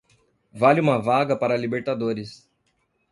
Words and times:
Vale 0.51 0.81
uma 0.81 0.97
vaga 0.99 1.35
para 1.37 1.53
a 1.53 1.57
Libertadores. 1.57 2.49